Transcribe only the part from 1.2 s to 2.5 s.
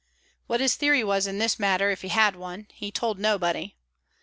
in this matter (if he had